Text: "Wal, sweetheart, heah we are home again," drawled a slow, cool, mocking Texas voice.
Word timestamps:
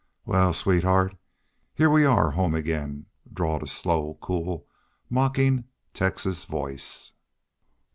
"Wal, 0.25 0.51
sweetheart, 0.53 1.15
heah 1.75 1.87
we 1.91 2.05
are 2.05 2.31
home 2.31 2.55
again," 2.55 3.05
drawled 3.31 3.61
a 3.61 3.67
slow, 3.67 4.17
cool, 4.19 4.65
mocking 5.11 5.65
Texas 5.93 6.45
voice. 6.45 7.13